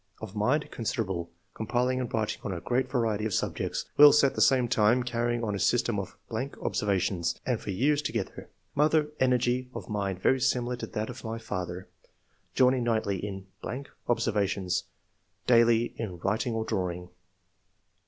[0.19, 4.41] ]Of mind— considerable, compiling and writing on a great variety of subjects, whilst at the
[4.41, 6.17] same time carrying on a system of...
[6.59, 8.49] observations, and for years together.
[8.73, 11.87] Mother— Energy of mind very similar to that of my father;
[12.55, 13.45] joining nightly in...
[14.07, 14.85] obser vations,
[15.45, 17.09] daily in writing or drawing